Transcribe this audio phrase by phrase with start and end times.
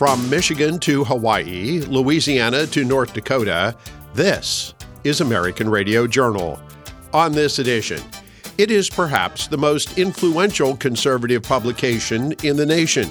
[0.00, 3.76] From Michigan to Hawaii, Louisiana to North Dakota,
[4.14, 4.72] this
[5.04, 6.58] is American Radio Journal.
[7.12, 8.02] On this edition,
[8.56, 13.10] it is perhaps the most influential conservative publication in the nation.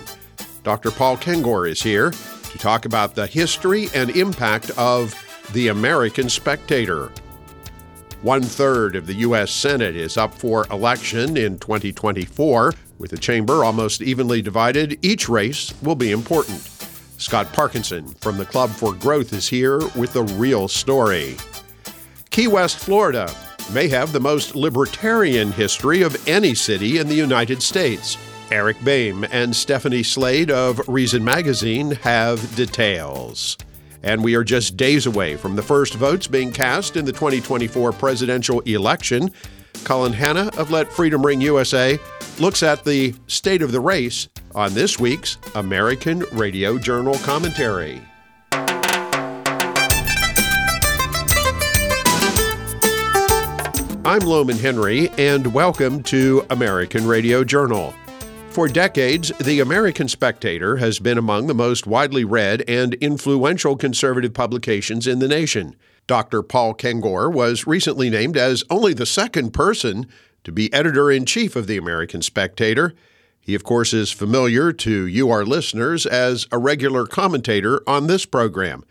[0.64, 0.90] Dr.
[0.90, 5.13] Paul Kengor is here to talk about the history and impact of
[5.54, 7.12] the American Spectator.
[8.24, 9.52] One third of the U.S.
[9.52, 12.74] Senate is up for election in 2024.
[12.98, 16.79] With the chamber almost evenly divided, each race will be important.
[17.20, 21.36] Scott Parkinson from the Club for Growth is here with the real story.
[22.30, 23.30] Key West, Florida
[23.73, 28.18] may have the most libertarian history of any city in the United States.
[28.52, 33.58] Eric Boehm and Stephanie Slade of Reason Magazine have details.
[34.02, 37.91] And we are just days away from the first votes being cast in the 2024
[37.91, 39.30] presidential election.
[39.84, 41.99] Colin Hanna of Let Freedom Ring USA
[42.40, 48.02] looks at the state of the race on this week's American Radio Journal commentary.
[54.05, 57.94] I'm Lowman Henry, and welcome to American Radio Journal.
[58.50, 64.34] For decades, the American Spectator has been among the most widely read and influential conservative
[64.34, 65.75] publications in the nation.
[66.08, 66.42] Dr.
[66.42, 70.08] Paul Kengor was recently named as only the second person
[70.44, 72.96] to be editor in chief of the American Spectator.
[73.50, 78.24] He, of course, is familiar to you, our listeners, as a regular commentator on this
[78.24, 78.86] program.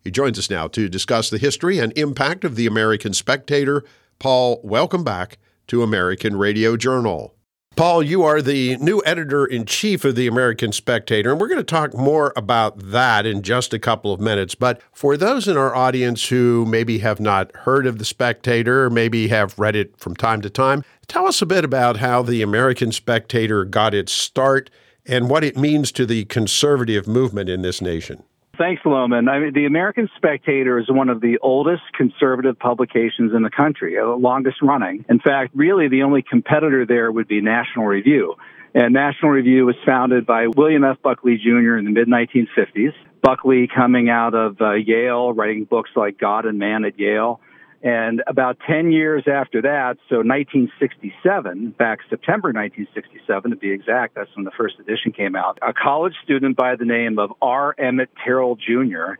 [0.00, 3.84] He joins us now to discuss the history and impact of the American Spectator.
[4.18, 5.36] Paul, welcome back
[5.66, 7.34] to American Radio Journal.
[7.78, 11.60] Paul, you are the new editor in chief of the American Spectator, and we're going
[11.60, 14.56] to talk more about that in just a couple of minutes.
[14.56, 19.28] But for those in our audience who maybe have not heard of the Spectator, maybe
[19.28, 22.90] have read it from time to time, tell us a bit about how the American
[22.90, 24.70] Spectator got its start
[25.06, 28.24] and what it means to the conservative movement in this nation.
[28.58, 29.28] Thanks, Lowman.
[29.28, 33.94] I mean, the American Spectator is one of the oldest conservative publications in the country,
[33.94, 35.04] the uh, longest running.
[35.08, 38.34] In fact, really the only competitor there would be National Review.
[38.74, 40.96] And National Review was founded by William F.
[41.02, 41.76] Buckley Jr.
[41.76, 42.92] in the mid 1950s.
[43.22, 47.40] Buckley coming out of uh, Yale, writing books like God and Man at Yale,
[47.82, 54.34] and about 10 years after that, so 1967, back September 1967 to be exact, that's
[54.34, 57.76] when the first edition came out, a college student by the name of R.
[57.78, 59.14] Emmett Tyrrell Jr.,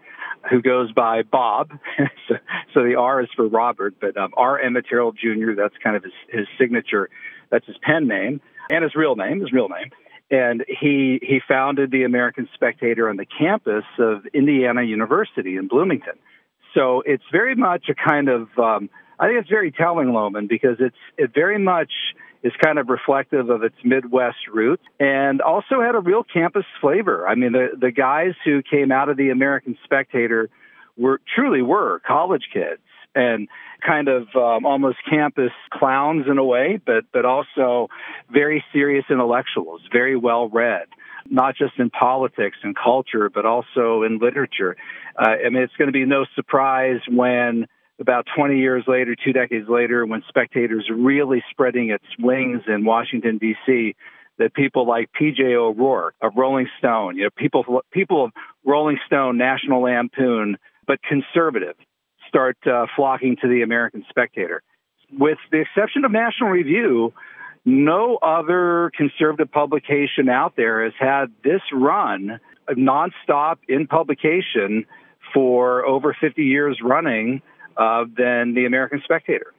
[0.51, 1.71] who goes by Bob.
[2.29, 2.35] so,
[2.75, 4.59] so, the R is for Robert, but um, R.
[4.59, 7.11] Emmett Tyrrell Jr., that's kind of his, his signature,
[7.51, 9.91] that's his pen name, and his real name, his real name
[10.31, 16.19] and he he founded the American Spectator on the campus of Indiana University in Bloomington.
[16.75, 20.77] So it's very much a kind of, um, I think it's very telling, Lowman, because
[20.81, 21.91] it's it very much
[22.43, 27.27] is kind of reflective of its Midwest roots and also had a real campus flavor.
[27.27, 30.49] I mean, the the guys who came out of the American Spectator
[30.97, 32.83] were truly were college kids
[33.15, 33.49] and
[33.85, 37.89] kind of um, almost campus clowns in a way, but but also
[38.31, 40.87] very serious intellectuals, very well read
[41.31, 44.77] not just in politics and culture, but also in literature.
[45.19, 47.67] Uh, I mean, it's going to be no surprise when
[48.01, 53.39] about 20 years later, two decades later, when Spectator's really spreading its wings in Washington,
[53.39, 53.95] D.C.,
[54.39, 55.43] that people like P.J.
[55.57, 58.31] O'Rourke of Rolling Stone, you know, people, people of
[58.65, 60.57] Rolling Stone, National Lampoon,
[60.87, 61.75] but conservative,
[62.29, 64.63] start uh, flocking to the American Spectator.
[65.11, 67.13] With the exception of National Review,
[67.69, 72.41] no other conservative publication out there has had this run
[72.71, 74.87] nonstop in publication
[75.35, 77.43] for over 50 years running
[77.77, 79.53] uh, than the American Spectator.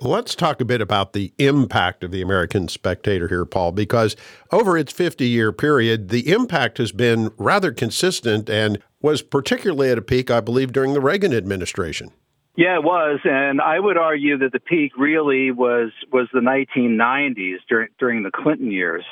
[0.00, 4.14] Let's talk a bit about the impact of the American Spectator here, Paul, because
[4.52, 9.98] over its 50 year period, the impact has been rather consistent and was particularly at
[9.98, 12.12] a peak, I believe, during the Reagan administration.
[12.58, 17.58] Yeah, it was, and I would argue that the peak really was was the 1990s
[17.68, 19.04] during during the Clinton years.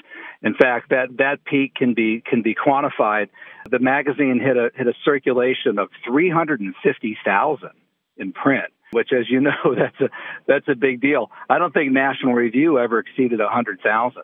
[0.43, 3.28] In fact, that that peak can be can be quantified.
[3.70, 7.70] The magazine hit a hit a circulation of 350,000
[8.16, 10.08] in print, which, as you know, that's a
[10.49, 11.31] that's a big deal.
[11.49, 14.22] I don't think National Review ever exceeded 100,000.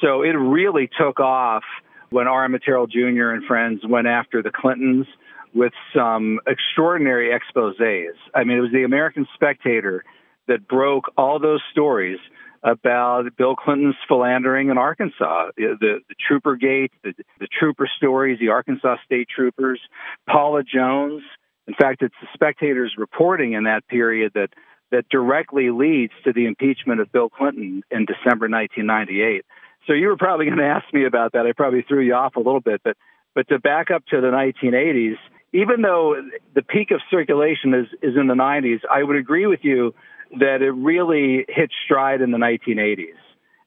[0.00, 1.64] So it really took off
[2.10, 2.44] when R.
[2.44, 3.30] Emmett Tyrrell Jr.
[3.30, 5.08] and friends went after the Clintons
[5.54, 8.16] with some extraordinary exposes.
[8.34, 10.04] I mean, it was the American Spectator
[10.48, 12.18] that broke all those stories
[12.62, 18.48] about Bill Clinton's philandering in Arkansas, the, the Trooper Gate, the, the Trooper stories, the
[18.48, 19.80] Arkansas State Troopers,
[20.28, 21.22] Paula Jones.
[21.66, 24.50] In fact, it's the Spectator's reporting in that period that
[24.90, 29.44] that directly leads to the impeachment of Bill Clinton in December 1998.
[29.86, 31.46] So you were probably going to ask me about that.
[31.46, 32.96] I probably threw you off a little bit, but
[33.34, 35.16] But to back up to the 1980s,
[35.52, 36.16] even though
[36.54, 39.94] the peak of circulation is, is in the 90s, I would agree with you
[40.38, 43.18] that it really hit stride in the 1980s.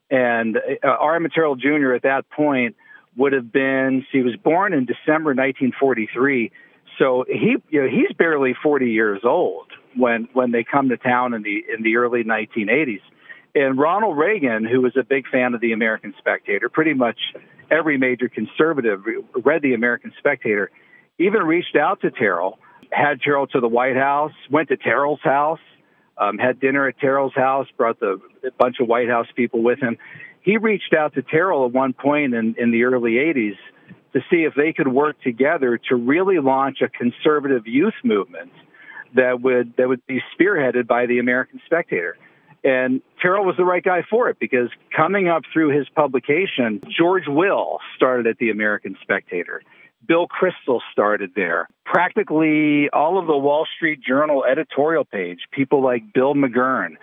[0.10, 1.28] And uh, R.M.
[1.34, 1.94] Tyrrell Jr.
[1.94, 2.76] at that point
[3.18, 6.52] would have been, he was born in December 1943.
[6.98, 11.34] So he, you know, he's barely 40 years old when, when they come to town
[11.34, 13.02] in the, in the early 1980s.
[13.56, 17.20] And Ronald Reagan, who was a big fan of the American Spectator, pretty much
[17.70, 19.04] every major conservative
[19.44, 20.72] read the American Spectator,
[21.26, 22.60] even reached out to Tyrrell,
[22.92, 25.60] had Tyrrell to the White House, went to Tyrrell's house,
[26.18, 29.80] um, had dinner at Tyrrell's house, brought the a bunch of White House people with
[29.80, 29.98] him.
[30.42, 33.58] He reached out to Tyrrell at one point in, in the early 80s
[34.14, 38.52] to see if they could work together to really launch a conservative youth movement
[39.16, 42.18] that would that would be spearheaded by the American Spectator.
[42.64, 47.28] And Tyrrell was the right guy for it because coming up through his publication, George
[47.28, 49.62] Will started at the American Spectator.
[50.08, 51.68] Bill Kristol started there.
[51.86, 56.96] Practically all of the Wall Street Journal editorial page, people like Bill McGurn,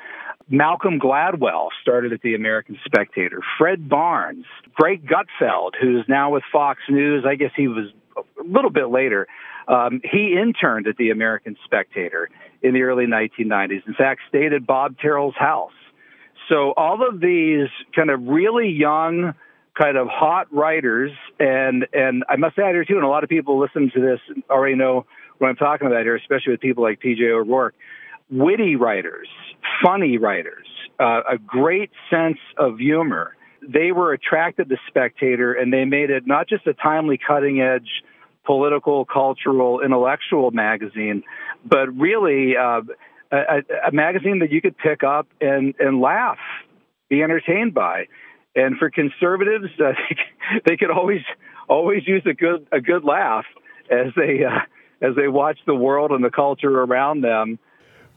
[0.49, 3.41] Malcolm Gladwell started at the American Spectator.
[3.56, 7.25] Fred Barnes, Greg Gutfeld, who's now with Fox News.
[7.26, 9.29] I guess he was a little bit later.
[9.69, 12.29] Um, he interned at the American Spectator
[12.62, 13.87] in the early 1990s.
[13.87, 15.73] In fact, stayed at Bob Tyrrell's house.
[16.49, 19.35] So all of these kind of really young,
[19.78, 23.31] kind of hot writers, and and I must add here too, and a lot of
[23.31, 25.06] people listen to this already know
[25.38, 27.25] what I'm talking about here, especially with people like P.J.
[27.25, 27.75] O'Rourke,
[28.31, 29.28] witty writers,
[29.84, 30.67] funny writers,
[30.99, 33.37] uh, a great sense of humor.
[33.67, 37.88] They were attracted to Spectator, and they made it not just a timely, cutting edge
[38.44, 41.22] political, cultural, intellectual magazine,
[41.64, 42.81] but really uh,
[43.31, 46.38] a, a, magazine that you could pick up and, and laugh,
[47.08, 48.06] be entertained by.
[48.55, 49.93] And for conservatives, uh,
[50.67, 51.23] they could always
[51.69, 53.44] always use a good a good laugh
[53.91, 54.61] as they uh,
[55.00, 57.58] as they watch the world and the culture around them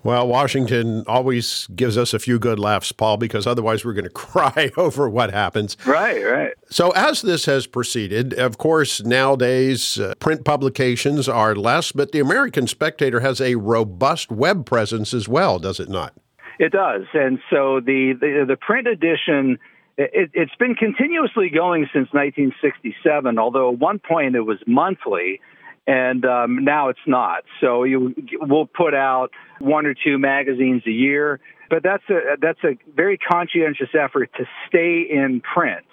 [0.03, 4.09] well, Washington always gives us a few good laughs, Paul, because otherwise we're going to
[4.09, 5.77] cry over what happens.
[5.85, 6.53] Right, right.
[6.69, 12.19] So, as this has proceeded, of course, nowadays uh, print publications are less, but the
[12.19, 16.13] American Spectator has a robust web presence as well, does it not?
[16.59, 17.03] It does.
[17.13, 19.57] And so the, the, the print edition.
[19.97, 25.39] It, it's been continuously going since 1967, although at one point it was monthly
[25.85, 27.43] and um, now it's not.
[27.59, 32.63] So you, we'll put out one or two magazines a year, but that's a that's
[32.63, 35.85] a very conscientious effort to stay in print.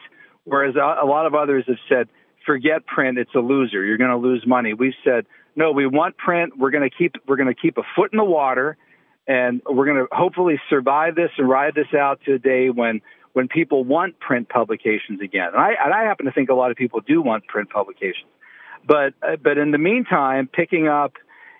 [0.44, 2.08] Whereas a, a lot of others have said,
[2.46, 3.84] forget print, it's a loser.
[3.84, 4.74] You're going to lose money.
[4.74, 5.26] We've said,
[5.56, 6.56] no, we want print.
[6.56, 8.76] We're going to keep we're going to keep a foot in the water,
[9.26, 13.00] and we're going to hopefully survive this and ride this out to a day when
[13.32, 15.48] when people want print publications again.
[15.52, 18.30] And I, and I happen to think a lot of people do want print publications.
[18.86, 21.12] But uh, but in the meantime, picking up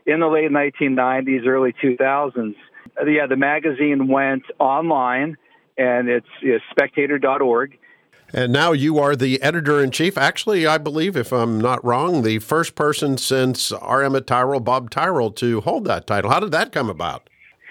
[0.06, 2.55] in the late 1990s, early 2000s,
[3.00, 5.37] uh, yeah, the magazine went online,
[5.76, 7.78] and it's, it's spectator.org.
[8.32, 10.16] And now you are the editor in chief.
[10.16, 14.05] Actually, I believe, if I'm not wrong, the first person since R.
[14.05, 16.30] Emmett Tyrrell, Bob Tyrrell, to hold that title.
[16.30, 17.28] How did that come about?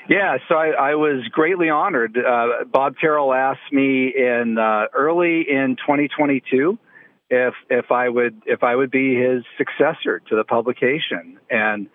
[0.09, 2.17] Yeah, so I, I was greatly honored.
[2.17, 6.79] Uh, Bob Tyrrell asked me in uh, early in 2022
[7.29, 11.89] if if I would if I would be his successor to the publication, and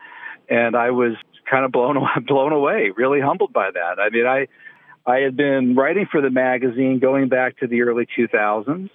[0.49, 1.17] and I was
[1.51, 3.99] kind of blown blown away, really humbled by that.
[3.99, 4.47] I mean, I
[5.05, 8.91] I had been writing for the magazine going back to the early 2000s.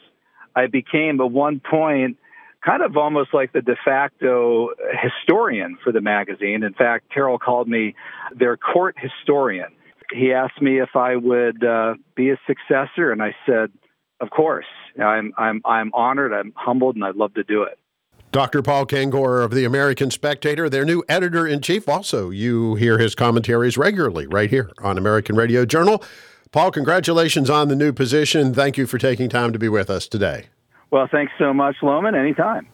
[0.56, 2.18] I became at one point
[2.66, 4.70] kind of almost like the de facto
[5.02, 6.64] historian for the magazine.
[6.64, 7.96] In fact, Tyrrell called me
[8.36, 9.70] their court historian.
[10.12, 13.72] He asked me if I would uh, be a successor, and I said,
[14.20, 14.66] "Of course."
[15.00, 16.34] I'm I'm I'm honored.
[16.34, 17.80] I'm humbled, and I'd love to do it.
[18.32, 18.62] Dr.
[18.62, 21.90] Paul Kengor of the American Spectator, their new editor in chief.
[21.90, 26.04] Also, you hear his commentaries regularly right here on American Radio Journal.
[26.52, 28.54] Paul, congratulations on the new position.
[28.54, 30.48] Thank you for taking time to be with us today.
[30.92, 32.16] Well, thanks so much, Lowman.
[32.16, 32.68] Anytime.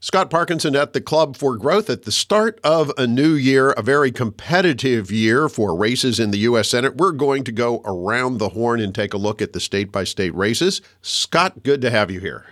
[0.00, 3.82] Scott Parkinson at the Club for Growth at the start of a new year, a
[3.82, 6.70] very competitive year for races in the U.S.
[6.70, 6.96] Senate.
[6.96, 10.02] We're going to go around the horn and take a look at the state by
[10.02, 10.82] state races.
[11.02, 12.46] Scott, good to have you here.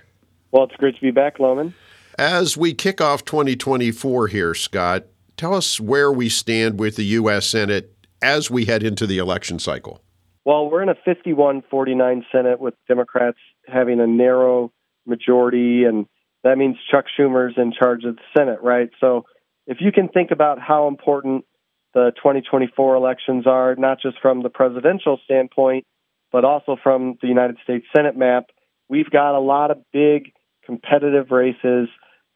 [0.52, 1.74] Well, it's great to be back, Lowman.
[2.16, 7.48] As we kick off 2024 here, Scott, tell us where we stand with the U.S.
[7.48, 10.00] Senate as we head into the election cycle.
[10.44, 14.72] Well, we're in a 51 49 Senate with Democrats having a narrow
[15.06, 16.06] majority and
[16.42, 18.88] that means Chuck Schumer's in charge of the Senate, right?
[19.00, 19.26] So
[19.66, 21.44] if you can think about how important
[21.92, 25.84] the 2024 elections are, not just from the presidential standpoint,
[26.32, 28.46] but also from the United States Senate map,
[28.88, 30.32] we've got a lot of big
[30.64, 31.88] competitive races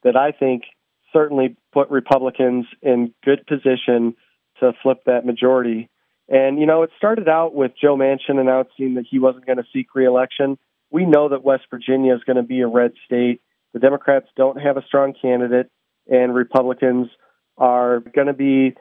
[0.03, 0.65] that I think
[1.13, 4.15] certainly put Republicans in good position
[4.61, 5.89] to flip that majority.
[6.29, 9.65] And, you know, it started out with Joe Manchin announcing that he wasn't going to
[9.73, 10.59] seek reelection.
[10.95, 13.41] We know that West Virginia is going to be a red state.
[13.73, 15.69] The Democrats don't have a strong candidate,
[16.07, 17.09] and Republicans
[17.59, 18.77] are going to be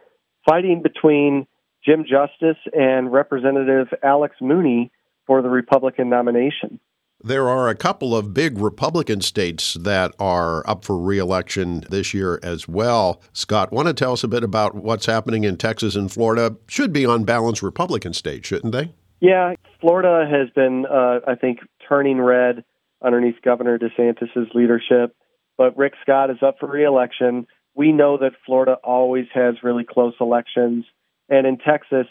[0.47, 1.47] fighting between
[1.83, 4.91] Jim Justice and Representative Alex Mooney
[5.25, 6.79] for the Republican nomination.
[7.23, 12.39] There are a couple of big Republican states that are up for reelection this year
[12.43, 13.23] as well.
[13.33, 16.57] Scott, want to tell us a bit about what's happening in Texas and Florida?
[16.67, 18.93] Should be on balance Republican states, shouldn't they?
[19.23, 21.59] Yeah, Florida has been, uh, I think,
[21.93, 22.63] turning red
[23.03, 25.15] underneath Governor DeSantis' leadership.
[25.57, 27.45] But Rick Scott is up for reelection.
[27.75, 30.85] We know that Florida always has really close elections.
[31.29, 32.07] And in Texas,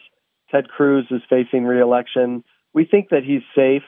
[0.51, 2.45] Ted Cruz is facing reelection.
[2.75, 3.83] We think that he's safe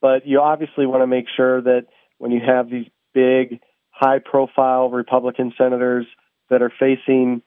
[0.00, 1.86] but you obviously want to make sure that
[2.18, 6.06] when you have these big, high profile Republican senators
[6.50, 7.42] that are facing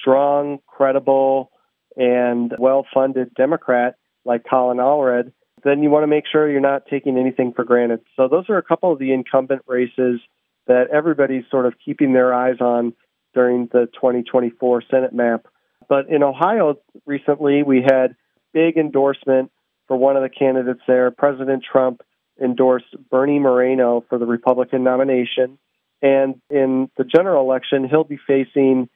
[0.00, 1.50] strong, credible,
[1.96, 5.32] and well funded Democrat like Colin Allred,
[5.64, 8.00] then you want to make sure you're not taking anything for granted.
[8.16, 10.20] So those are a couple of the incumbent races
[10.66, 12.94] that everybody's sort of keeping their eyes on
[13.34, 15.46] during the 2024 Senate map.
[15.88, 16.76] But in Ohio
[17.06, 18.16] recently, we had
[18.52, 19.50] big endorsement
[19.88, 21.10] for one of the candidates there.
[21.10, 22.02] President Trump
[22.42, 25.58] endorsed Bernie Moreno for the Republican nomination.
[26.00, 28.88] And in the general election, he'll be facing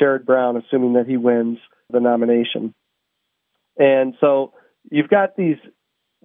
[0.00, 1.58] Sherrod Brown, assuming that he wins
[1.90, 2.74] the nomination.
[3.76, 4.52] And so
[4.90, 5.56] you've got these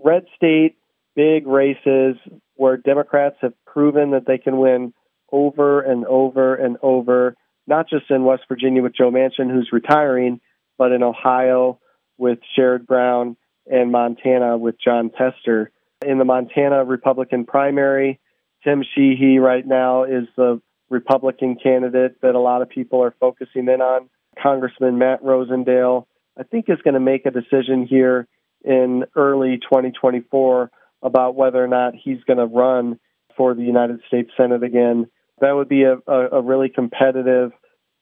[0.04, 0.78] red state
[1.16, 2.16] big races
[2.56, 4.94] where Democrats have proven that they can win
[5.32, 7.36] over and over and over,
[7.66, 10.40] not just in West Virginia with Joe Manchin, who's retiring,
[10.78, 11.80] but in Ohio
[12.18, 13.36] with Sherrod Brown
[13.66, 15.72] and Montana with Jon Tester.
[16.06, 18.20] In the Montana Republican primary,
[18.64, 23.68] Tim Sheehy right now is the Republican candidate that a lot of people are focusing
[23.68, 24.10] in on.
[24.42, 26.06] Congressman Matt Rosendale,
[26.40, 28.28] I think, is going to make a decision here
[28.64, 30.72] in early 2024
[31.02, 33.00] about whether or not he's going to run
[33.36, 35.08] for the United States Senate again.
[35.40, 37.52] That would be a, a, a really competitive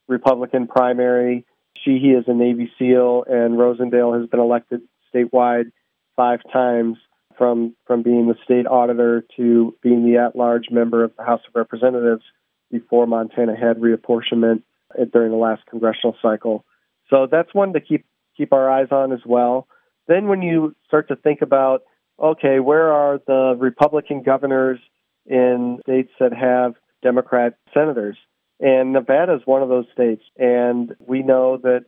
[0.07, 1.45] Republican primary.
[1.83, 4.81] Sheehy is a Navy SEAL, and Rosendale has been elected
[5.13, 5.71] statewide
[6.15, 6.97] five times
[7.37, 11.55] from from being the state auditor to being the at-large member of the House of
[11.55, 12.23] Representatives
[12.71, 14.63] before Montana had reapportionment
[15.11, 16.65] during the last congressional cycle.
[17.09, 18.05] So that's one to keep
[18.37, 19.67] keep our eyes on as well.
[20.07, 21.83] Then when you start to think about
[22.21, 24.79] okay, where are the Republican governors
[25.25, 28.17] in states that have Democrat senators?
[28.59, 30.23] And Nevada is one of those states.
[30.37, 31.85] And we know that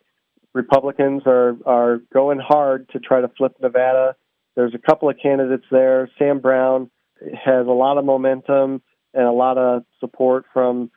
[0.54, 4.16] Republicans are are going hard to try to flip Nevada.
[4.56, 6.10] There's a couple of candidates there.
[6.18, 6.90] Sam Brown
[7.22, 8.82] has a lot of momentum
[9.14, 10.92] and a lot of support from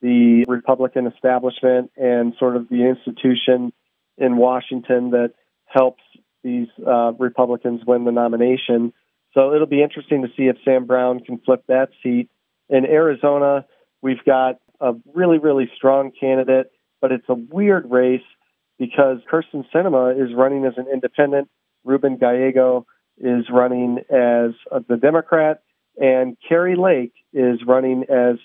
[0.00, 3.72] the Republican establishment and sort of the institution
[4.16, 5.32] in Washington that
[5.64, 6.02] helps
[6.42, 8.92] these uh, Republicans win the nomination.
[9.34, 12.28] So it'll be interesting to see if Sam Brown can flip that seat.
[12.68, 13.66] In Arizona,
[14.02, 18.22] we've got a really, really strong candidate, but it's a weird race
[18.78, 21.48] because Kyrsten Sinema is running as an independent,
[21.84, 22.86] Ruben Gallego
[23.18, 24.52] is running as
[24.88, 25.62] the Democrat,
[26.00, 28.36] and Kari Lake is running as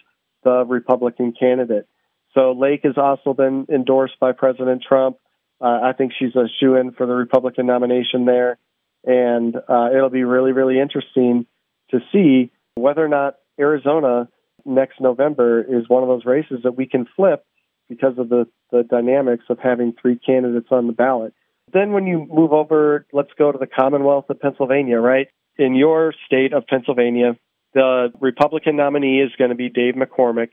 [0.43, 1.88] the Republican candidate.
[2.33, 5.17] So Lake has also been endorsed by President Trump.
[5.62, 8.57] Uh, I think she's a shoe in for the Republican nomination there.
[9.05, 11.45] And uh, it'll be really, really interesting
[11.91, 14.29] to see whether or not Arizona
[14.65, 17.45] next November is one of those races that we can flip
[17.89, 21.33] because of the, the dynamics of having three candidates on the ballot.
[21.72, 25.27] Then when you move over, let's go to the Commonwealth of Pennsylvania, right?
[25.57, 27.38] In your state of Pennsylvania,
[27.74, 30.50] the Republican nominee is going to be Dave McCormick.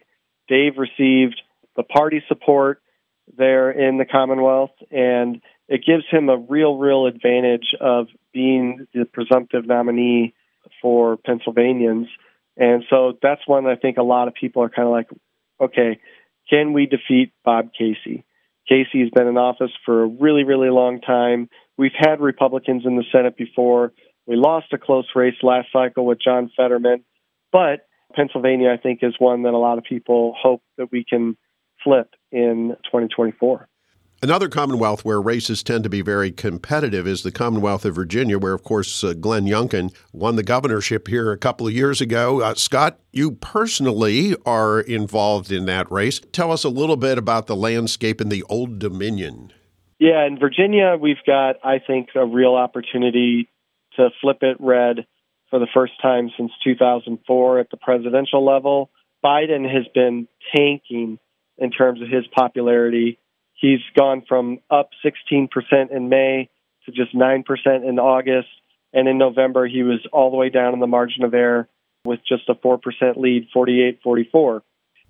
[0.49, 1.41] Dave received
[1.77, 2.83] the party support
[3.37, 9.05] there in the Commonwealth, and it gives him a real, real advantage of being the
[9.05, 10.35] presumptive nominee
[10.83, 12.09] for Pennsylvanians.
[12.57, 15.09] And so that's one I think a lot of people are kind of like,
[15.61, 16.01] okay,
[16.49, 18.25] can we defeat Bob Casey?
[18.69, 21.49] Casey has been in office for a really, really long time.
[21.77, 23.93] We've had Republicans in the Senate before.
[24.27, 27.05] We lost a close race last cycle with John Fetterman,
[27.53, 31.37] but Pennsylvania, I think, is one that a lot of people hope that we can
[31.83, 33.69] flip in 2024.
[34.23, 38.53] Another Commonwealth where races tend to be very competitive is the Commonwealth of Virginia, where,
[38.53, 42.43] of course, uh, Glenn Youngkin won the governorship here a couple of years ago.
[42.43, 46.21] Uh, Scott, you personally are involved in that race.
[46.33, 49.55] Tell us a little bit about the landscape in the Old Dominion.
[49.99, 53.49] Yeah, in Virginia, we've got, I think, a real opportunity
[53.97, 55.07] to flip it red
[55.49, 58.91] for the first time since 2004 at the presidential level.
[59.25, 61.19] Biden has been tanking
[61.61, 63.19] in terms of his popularity.
[63.55, 65.49] He's gone from up 16%
[65.91, 66.49] in May
[66.87, 67.45] to just 9%
[67.89, 68.49] in August.
[68.93, 71.69] And in November, he was all the way down in the margin of error
[72.05, 72.81] with just a 4%
[73.17, 74.63] lead, 48 44.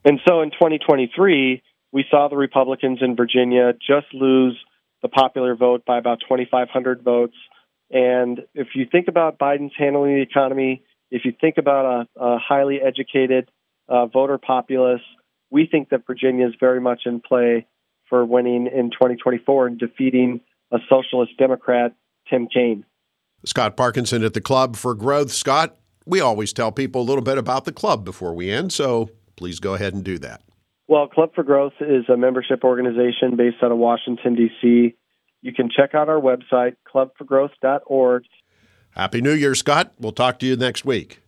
[0.04, 4.58] And so in 2023, we saw the Republicans in Virginia just lose
[5.02, 7.36] the popular vote by about 2,500 votes.
[7.90, 12.38] And if you think about Biden's handling the economy, if you think about a, a
[12.38, 13.50] highly educated
[13.88, 15.02] uh, voter populace,
[15.50, 17.66] we think that Virginia is very much in play
[18.08, 20.40] for winning in 2024 and defeating
[20.72, 21.94] a socialist Democrat,
[22.28, 22.84] Tim Kaine.
[23.44, 25.32] Scott Parkinson at the Club for Growth.
[25.32, 25.76] Scott,
[26.06, 29.60] we always tell people a little bit about the club before we end, so please
[29.60, 30.42] go ahead and do that.
[30.88, 34.96] Well, Club for Growth is a membership organization based out of Washington, D.C.
[35.40, 38.24] You can check out our website, clubforgrowth.org.
[38.90, 39.92] Happy New Year, Scott.
[40.00, 41.22] We'll talk to you next week.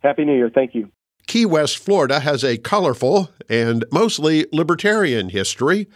[0.00, 0.50] Happy New Year.
[0.54, 0.90] Thank you.
[1.28, 5.86] Key West, Florida has a colorful and mostly libertarian history,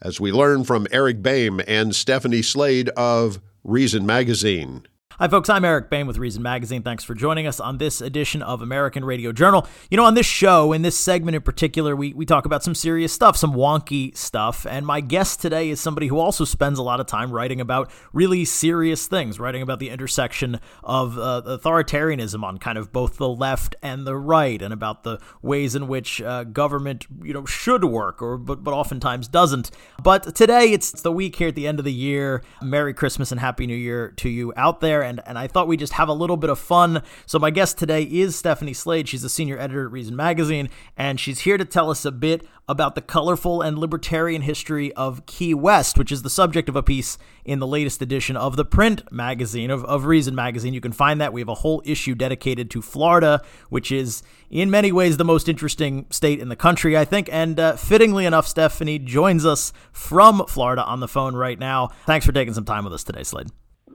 [0.00, 4.86] as we learn from Eric Boehm and Stephanie Slade of Reason Magazine.
[5.20, 5.48] Hi, folks.
[5.48, 6.84] I'm Eric Boehm with Reason Magazine.
[6.84, 9.66] Thanks for joining us on this edition of American Radio Journal.
[9.90, 12.72] You know, on this show, in this segment in particular, we, we talk about some
[12.72, 14.64] serious stuff, some wonky stuff.
[14.64, 17.90] And my guest today is somebody who also spends a lot of time writing about
[18.12, 23.28] really serious things, writing about the intersection of uh, authoritarianism on kind of both the
[23.28, 27.82] left and the right, and about the ways in which uh, government, you know, should
[27.82, 29.72] work, or but, but oftentimes doesn't.
[30.00, 32.44] But today, it's the week here at the end of the year.
[32.62, 35.80] Merry Christmas and Happy New Year to you out there and, and I thought we'd
[35.80, 37.02] just have a little bit of fun.
[37.26, 39.08] So, my guest today is Stephanie Slade.
[39.08, 42.46] She's a senior editor at Reason Magazine, and she's here to tell us a bit
[42.68, 46.82] about the colorful and libertarian history of Key West, which is the subject of a
[46.82, 47.16] piece
[47.46, 50.74] in the latest edition of the print magazine, of, of Reason Magazine.
[50.74, 51.32] You can find that.
[51.32, 55.48] We have a whole issue dedicated to Florida, which is in many ways the most
[55.48, 57.30] interesting state in the country, I think.
[57.32, 61.88] And uh, fittingly enough, Stephanie joins us from Florida on the phone right now.
[62.04, 63.48] Thanks for taking some time with us today, Slade.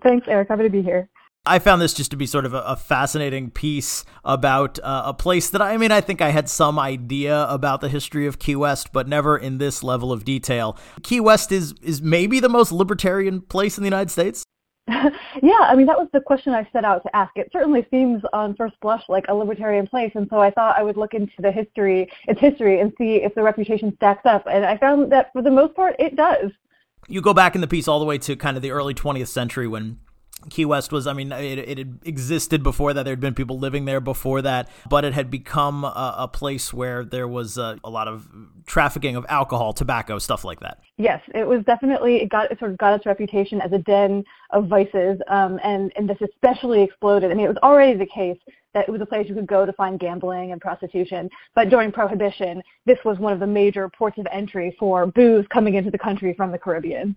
[0.04, 0.50] Thanks, Eric.
[0.50, 1.10] Happy to be here.
[1.46, 5.14] I found this just to be sort of a, a fascinating piece about uh, a
[5.14, 8.56] place that I mean, I think I had some idea about the history of Key
[8.56, 10.78] West, but never in this level of detail.
[11.02, 14.46] Key West is is maybe the most libertarian place in the United States.
[14.88, 15.12] yeah,
[15.62, 17.32] I mean that was the question I set out to ask.
[17.36, 20.84] It certainly seems on first blush like a libertarian place, and so I thought I
[20.84, 24.46] would look into the history, its history, and see if the reputation stacks up.
[24.50, 26.52] And I found that for the most part, it does.
[27.08, 29.28] You go back in the piece all the way to kind of the early 20th
[29.28, 30.00] century when
[30.50, 33.04] Key West was, I mean, it, it had existed before that.
[33.04, 36.74] There had been people living there before that, but it had become a, a place
[36.74, 38.28] where there was a, a, lot of
[38.66, 40.80] trafficking of alcohol, tobacco, stuff like that.
[40.98, 44.24] Yes, it was definitely, it got it sort of got its reputation as a den
[44.52, 47.32] of vices, um, and, and this especially exploded.
[47.32, 48.38] I mean, it was already the case
[48.74, 51.92] that it was a place you could go to find gambling and prostitution, but during
[51.92, 55.98] Prohibition, this was one of the major ports of entry for booze coming into the
[55.98, 57.16] country from the Caribbean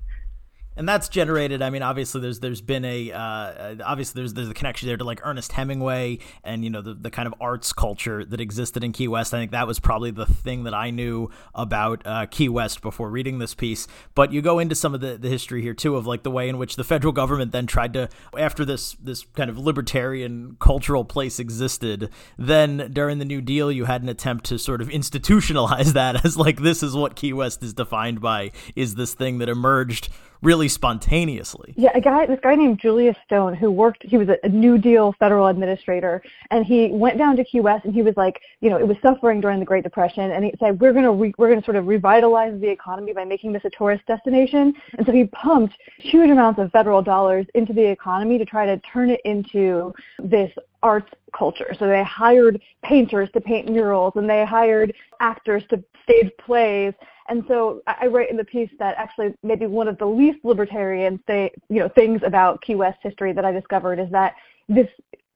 [0.76, 1.62] and that's generated.
[1.62, 5.04] I mean, obviously, there's there's been a uh, obviously there's there's a connection there to
[5.04, 8.92] like Ernest Hemingway and you know the the kind of arts culture that existed in
[8.92, 9.32] Key West.
[9.32, 13.10] I think that was probably the thing that I knew about uh, Key West before
[13.10, 13.88] reading this piece.
[14.14, 16.48] But you go into some of the, the history here too of like the way
[16.48, 18.08] in which the federal government then tried to
[18.38, 22.10] after this this kind of libertarian cultural place existed.
[22.38, 26.36] Then during the New Deal, you had an attempt to sort of institutionalize that as
[26.36, 30.10] like this is what Key West is defined by is this thing that emerged
[30.46, 31.74] really spontaneously.
[31.76, 35.12] Yeah, a guy, this guy named Julius Stone, who worked, he was a, New Deal
[35.18, 38.78] federal administrator, and he went down to Key West, and he was like, you know,
[38.78, 41.64] it was suffering during the Great Depression, and he said, we're gonna re- we're gonna
[41.64, 45.74] sort of revitalize the economy by making this a tourist destination, and so he pumped
[45.98, 50.52] huge amounts of federal dollars into the economy to try to turn it into this
[50.82, 51.74] arts culture.
[51.76, 56.94] So they hired painters to paint murals, and they hired actors to stage plays
[57.28, 61.20] and so I write in the piece that actually maybe one of the least libertarian
[61.26, 64.34] say, you know, things about Key West history that I discovered is that
[64.68, 64.88] this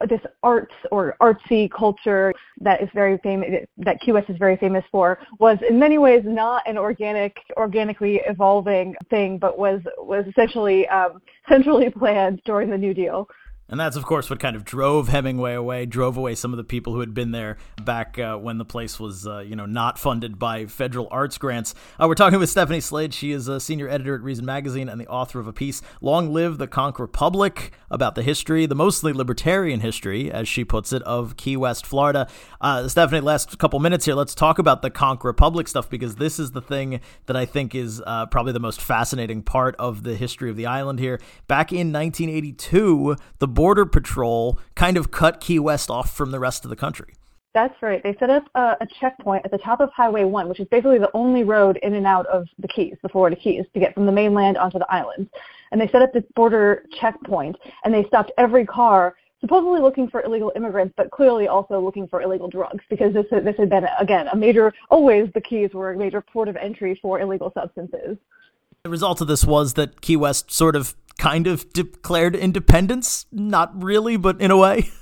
[0.08, 4.84] this arts or artsy culture that is very famous that Key West is very famous
[4.90, 10.88] for was in many ways not an organic organically evolving thing but was was essentially
[10.88, 13.28] um, centrally planned during the New Deal.
[13.70, 16.64] And that's, of course, what kind of drove Hemingway away, drove away some of the
[16.64, 19.96] people who had been there back uh, when the place was, uh, you know, not
[19.96, 21.72] funded by federal arts grants.
[21.98, 23.14] Uh, we're talking with Stephanie Slade.
[23.14, 26.32] She is a senior editor at Reason Magazine and the author of a piece, Long
[26.32, 31.02] Live the Conch Republic, about the history, the mostly libertarian history, as she puts it,
[31.02, 32.28] of Key West, Florida.
[32.60, 36.38] Uh, Stephanie, last couple minutes here, let's talk about the Conch Republic stuff because this
[36.38, 40.14] is the thing that I think is uh, probably the most fascinating part of the
[40.14, 41.20] history of the island here.
[41.48, 46.64] Back in 1982, the Border Patrol kind of cut Key West off from the rest
[46.64, 47.14] of the country.
[47.52, 48.02] That's right.
[48.02, 50.98] They set up a, a, checkpoint at the top of Highway 1, which is basically
[50.98, 54.06] the only road in and out of the Keys, the Florida Keys, to get from
[54.06, 55.28] the mainland onto the islands.
[55.72, 60.22] And they set up this border checkpoint, and they stopped every car supposedly looking for
[60.22, 64.28] illegal immigrants, but clearly also looking for illegal drugs because this, this had been, again,
[64.28, 68.16] a major, always the Keys were a major port of entry for illegal substances.
[68.84, 73.26] The result of this was that Key West sort of kind of declared independence.
[73.32, 74.90] Not really, but in a way.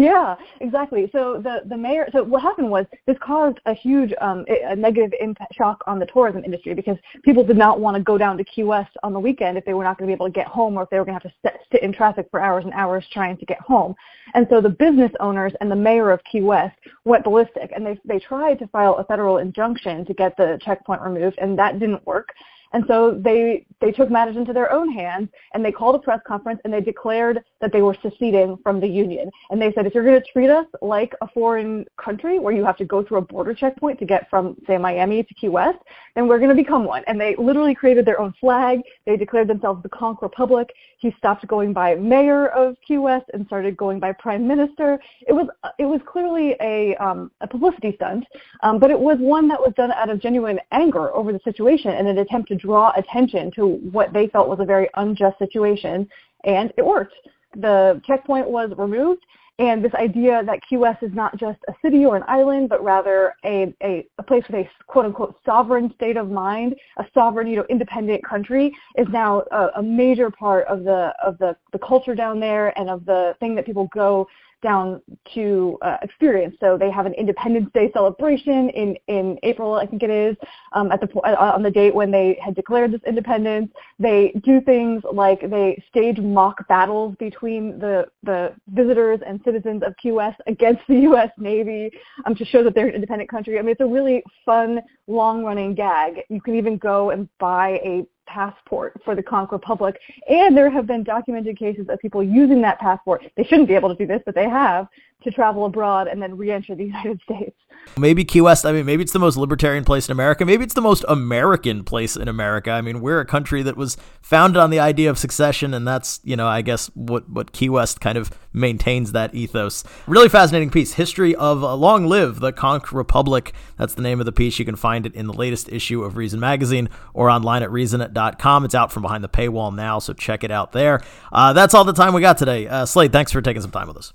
[0.00, 1.10] Yeah, exactly.
[1.12, 2.08] So the the mayor.
[2.12, 6.06] So what happened was this caused a huge um, a negative impact, shock on the
[6.06, 9.20] tourism industry because people did not want to go down to Key West on the
[9.20, 10.98] weekend if they were not going to be able to get home or if they
[10.98, 13.44] were going to have to sit, sit in traffic for hours and hours trying to
[13.44, 13.94] get home.
[14.32, 17.98] And so the business owners and the mayor of Key West went ballistic and they
[18.06, 22.06] they tried to file a federal injunction to get the checkpoint removed and that didn't
[22.06, 22.30] work.
[22.72, 26.20] And so they, they took matters into their own hands and they called a press
[26.26, 29.30] conference and they declared that they were seceding from the union.
[29.50, 32.64] And they said, if you're going to treat us like a foreign country where you
[32.64, 35.78] have to go through a border checkpoint to get from, say, Miami to Key West,
[36.14, 37.02] then we're going to become one.
[37.06, 38.80] And they literally created their own flag.
[39.06, 40.68] They declared themselves the Conch Republic.
[40.98, 45.00] He stopped going by mayor of Key West and started going by prime minister.
[45.26, 48.24] It was, it was clearly a, um, a publicity stunt,
[48.62, 51.92] um, but it was one that was done out of genuine anger over the situation
[51.92, 56.08] and an attempt to draw attention to what they felt was a very unjust situation,
[56.44, 57.14] and it worked.
[57.56, 59.24] The checkpoint was removed,
[59.60, 63.34] and this idea that West is not just a city or an island, but rather
[63.44, 67.56] a, a, a place with a quote unquote sovereign state of mind, a sovereign, you
[67.56, 72.14] know, independent country is now a, a major part of the of the, the culture
[72.14, 74.26] down there and of the thing that people go
[74.62, 75.00] down
[75.34, 76.56] to uh, experience.
[76.60, 80.36] So they have an Independence Day celebration in, in April, I think it is,
[80.72, 83.70] um, at the uh, on the date when they had declared this independence.
[83.98, 89.94] They do things like they stage mock battles between the the visitors and citizens of
[90.04, 91.30] West against the U.S.
[91.38, 91.90] Navy
[92.24, 93.58] um, to show that they're an independent country.
[93.58, 96.20] I mean, it's a really fun, long-running gag.
[96.28, 99.98] You can even go and buy a passport for the Conch Republic.
[100.28, 103.24] And there have been documented cases of people using that passport.
[103.36, 104.88] They shouldn't be able to do this, but they have
[105.22, 107.56] to travel abroad and then re-enter the United States.
[107.96, 110.44] Maybe Key West, I mean, maybe it's the most libertarian place in America.
[110.44, 112.70] Maybe it's the most American place in America.
[112.70, 116.20] I mean, we're a country that was founded on the idea of succession, and that's,
[116.22, 119.82] you know, I guess what, what Key West kind of maintains that ethos.
[120.06, 120.94] Really fascinating piece.
[120.94, 123.54] History of uh, Long Live the Conch Republic.
[123.78, 124.58] That's the name of the piece.
[124.58, 128.19] You can find it in the latest issue of Reason Magazine or online at reason.com.
[128.28, 131.00] It's out from behind the paywall now, so check it out there.
[131.32, 132.66] Uh, that's all the time we got today.
[132.68, 134.12] Uh, Slade, thanks for taking some time with us.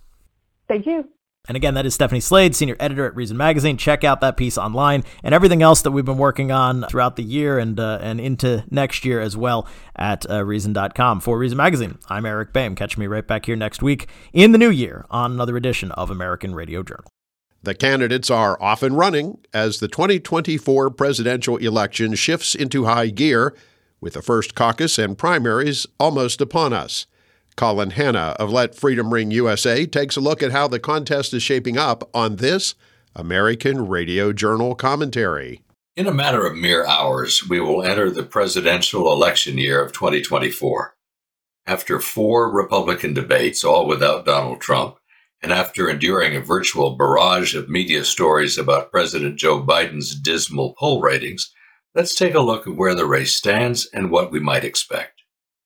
[0.68, 1.10] Thank you.
[1.48, 3.78] And again, that is Stephanie Slade, senior editor at Reason Magazine.
[3.78, 7.24] Check out that piece online and everything else that we've been working on throughout the
[7.24, 11.20] year and uh, and into next year as well at uh, Reason.com.
[11.20, 12.76] For Reason Magazine, I'm Eric Boehm.
[12.76, 16.10] Catch me right back here next week in the new year on another edition of
[16.10, 17.06] American Radio Journal.
[17.62, 23.56] The candidates are off and running as the 2024 presidential election shifts into high gear,
[24.06, 27.08] with the first caucus and primaries almost upon us.
[27.56, 31.42] Colin Hanna of Let Freedom Ring USA takes a look at how the contest is
[31.42, 32.76] shaping up on this
[33.16, 35.64] American Radio Journal commentary.
[35.96, 40.96] In a matter of mere hours, we will enter the presidential election year of 2024.
[41.66, 44.98] After four Republican debates, all without Donald Trump,
[45.42, 51.02] and after enduring a virtual barrage of media stories about President Joe Biden's dismal poll
[51.02, 51.52] ratings,
[51.96, 55.22] let's take a look at where the race stands and what we might expect.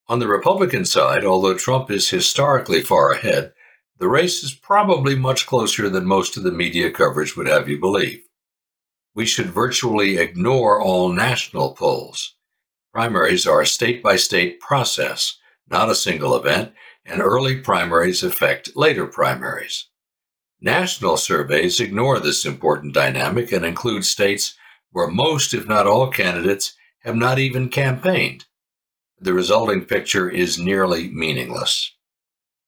[0.08, 3.52] On the Republican side, although Trump is historically far ahead,
[3.98, 7.80] the race is probably much closer than most of the media coverage would have you
[7.80, 8.22] believe.
[9.16, 12.36] We should virtually ignore all national polls.
[12.94, 15.38] Primaries are a state by state process,
[15.70, 16.74] not a single event,
[17.06, 19.88] and early primaries affect later primaries.
[20.62, 24.56] National surveys ignore this important dynamic and include states
[24.92, 28.46] where most, if not all, candidates have not even campaigned
[29.22, 31.92] the resulting picture is nearly meaningless.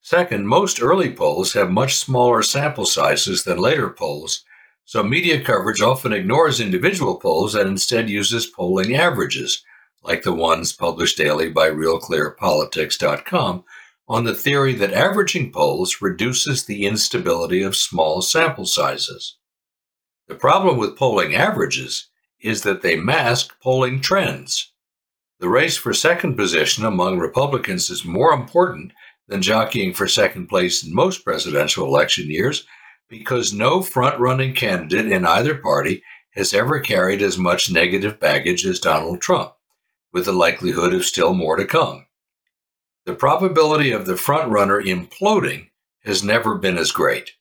[0.01, 4.43] Second, most early polls have much smaller sample sizes than later polls,
[4.83, 9.63] so media coverage often ignores individual polls and instead uses polling averages,
[10.03, 13.63] like the ones published daily by RealClearPolitics.com,
[14.09, 19.37] on the theory that averaging polls reduces the instability of small sample sizes.
[20.27, 22.07] The problem with polling averages
[22.41, 24.71] is that they mask polling trends.
[25.39, 28.93] The race for second position among Republicans is more important
[29.27, 32.65] than jockeying for second place in most presidential election years
[33.09, 38.65] because no front running candidate in either party has ever carried as much negative baggage
[38.65, 39.53] as Donald Trump,
[40.13, 42.05] with the likelihood of still more to come.
[43.05, 45.69] The probability of the front runner imploding
[46.05, 47.31] has never been as great.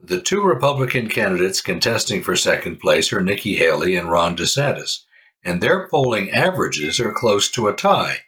[0.00, 5.00] The two Republican candidates contesting for second place are Nikki Haley and Ron DeSantis,
[5.42, 8.18] and their polling averages are close to a tie.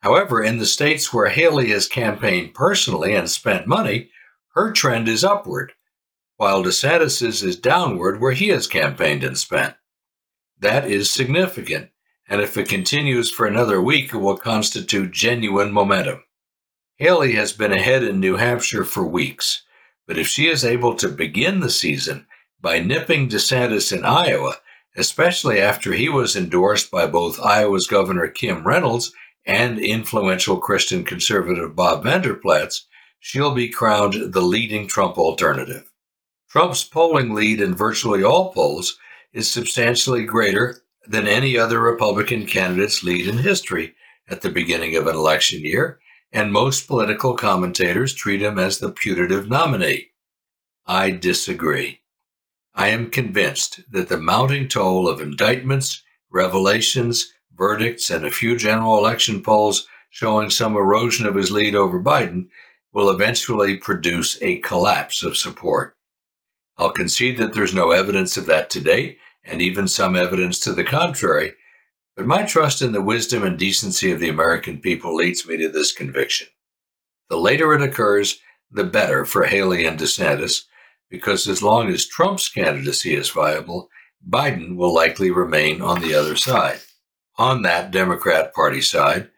[0.00, 4.10] However, in the states where Haley has campaigned personally and spent money,
[4.54, 5.74] her trend is upward,
[6.36, 9.74] while DeSantis's is downward where he has campaigned and spent.
[10.58, 11.90] That is significant,
[12.28, 16.24] and if it continues for another week, it will constitute genuine momentum.
[16.96, 19.64] Haley has been ahead in New Hampshire for weeks,
[20.06, 22.26] but if she is able to begin the season
[22.60, 24.56] by nipping DeSantis in Iowa,
[24.96, 29.12] especially after he was endorsed by both Iowa's Governor Kim Reynolds
[29.46, 32.86] and influential Christian conservative Bob Vander Plaats,
[33.18, 35.90] she'll be crowned the leading Trump alternative.
[36.48, 38.98] Trump's polling lead in virtually all polls
[39.32, 43.94] is substantially greater than any other Republican candidate's lead in history
[44.28, 45.98] at the beginning of an election year,
[46.34, 50.08] and most political commentators treat him as the putative nominee.
[50.84, 52.00] I disagree.
[52.74, 58.98] I am convinced that the mounting toll of indictments, revelations, verdicts, and a few general
[58.98, 62.48] election polls showing some erosion of his lead over Biden
[62.92, 65.96] will eventually produce a collapse of support.
[66.76, 70.84] I'll concede that there's no evidence of that today, and even some evidence to the
[70.84, 71.52] contrary,
[72.16, 75.68] but my trust in the wisdom and decency of the American people leads me to
[75.68, 76.46] this conviction.
[77.28, 78.38] The later it occurs,
[78.70, 80.64] the better for Haley and DeSantis,
[81.10, 83.88] because as long as Trump's candidacy is viable,
[84.28, 86.80] Biden will likely remain on the other side.
[87.36, 89.30] On that Democrat Party side,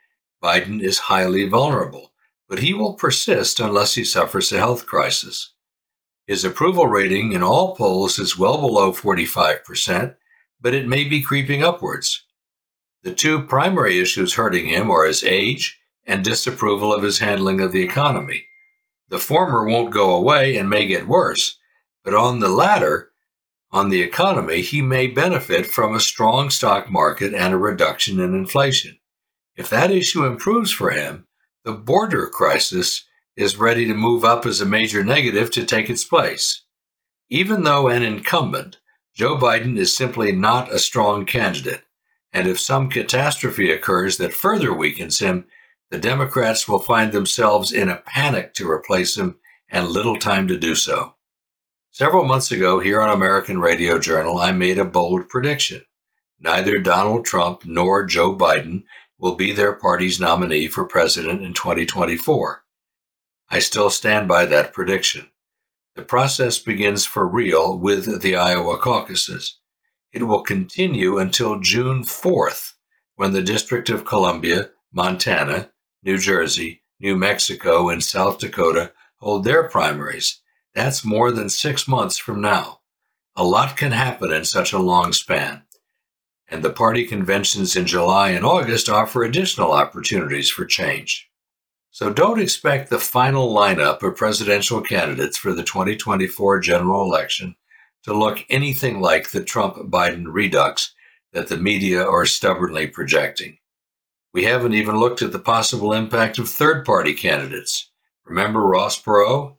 [0.42, 2.12] Biden is highly vulnerable,
[2.48, 5.54] but he will persist unless he suffers a health crisis.
[6.26, 10.16] His approval rating in all polls is well below 45%,
[10.60, 12.25] but it may be creeping upwards.
[13.06, 17.70] The two primary issues hurting him are his age and disapproval of his handling of
[17.70, 18.46] the economy.
[19.10, 21.56] The former won't go away and may get worse,
[22.02, 23.12] but on the latter,
[23.70, 28.34] on the economy, he may benefit from a strong stock market and a reduction in
[28.34, 28.98] inflation.
[29.54, 31.28] If that issue improves for him,
[31.62, 33.04] the border crisis
[33.36, 36.62] is ready to move up as a major negative to take its place.
[37.28, 38.78] Even though an incumbent,
[39.14, 41.84] Joe Biden is simply not a strong candidate
[42.36, 45.46] and if some catastrophe occurs that further weakens him,
[45.90, 49.38] the Democrats will find themselves in a panic to replace him
[49.70, 51.14] and little time to do so.
[51.90, 55.86] Several months ago, here on American Radio Journal, I made a bold prediction.
[56.38, 58.82] Neither Donald Trump nor Joe Biden
[59.18, 62.64] will be their party's nominee for president in 2024.
[63.48, 65.30] I still stand by that prediction.
[65.94, 69.58] The process begins for real with the Iowa caucuses.
[70.16, 72.72] It will continue until June 4th,
[73.16, 79.68] when the District of Columbia, Montana, New Jersey, New Mexico, and South Dakota hold their
[79.68, 80.40] primaries.
[80.74, 82.80] That's more than six months from now.
[83.36, 85.64] A lot can happen in such a long span.
[86.48, 91.28] And the party conventions in July and August offer additional opportunities for change.
[91.90, 97.54] So don't expect the final lineup of presidential candidates for the 2024 general election
[98.06, 100.94] to look anything like the Trump Biden redux
[101.32, 103.58] that the media are stubbornly projecting.
[104.32, 107.90] We haven't even looked at the possible impact of third party candidates.
[108.24, 109.56] Remember Ross Perot?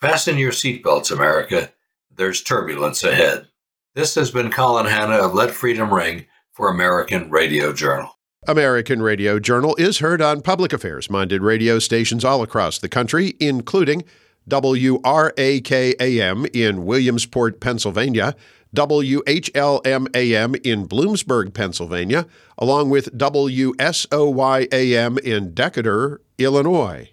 [0.00, 1.70] Fasten your seatbelts, America.
[2.12, 3.46] There's turbulence ahead.
[3.94, 8.18] This has been Colin Hanna of Let Freedom Ring for American Radio Journal.
[8.48, 13.34] American Radio Journal is heard on public affairs minded radio stations all across the country,
[13.38, 14.02] including
[14.48, 18.34] WRAKAM in Williamsport, Pennsylvania,
[18.74, 22.26] WHLMAM in Bloomsburg, Pennsylvania,
[22.56, 27.10] along with WSOYAM in Decatur, Illinois.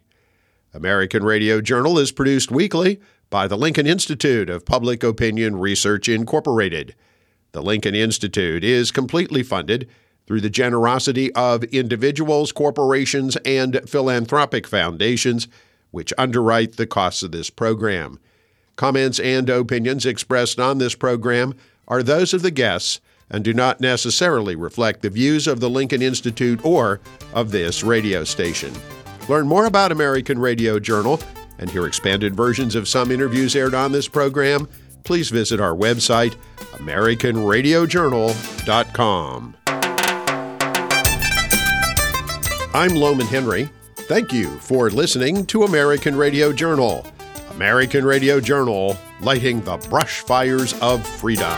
[0.74, 6.96] American Radio Journal is produced weekly by the Lincoln Institute of Public Opinion Research, Incorporated.
[7.52, 9.90] The Lincoln Institute is completely funded
[10.26, 15.48] through the generosity of individuals, corporations, and philanthropic foundations
[15.92, 18.20] which underwrite the costs of this program.
[18.76, 21.56] Comments and opinions expressed on this program
[21.88, 23.00] are those of the guests
[23.30, 27.02] and do not necessarily reflect the views of the Lincoln Institute or
[27.34, 28.74] of this radio station.
[29.28, 31.20] Learn more about American Radio Journal
[31.60, 34.68] and hear expanded versions of some interviews aired on this program.
[35.04, 36.36] Please visit our website,
[36.74, 39.56] AmericanRadioJournal.com.
[42.72, 43.70] I'm Lowman Henry.
[44.10, 47.06] Thank you for listening to American Radio Journal.
[47.52, 51.54] American Radio Journal, lighting the brush fires of freedom.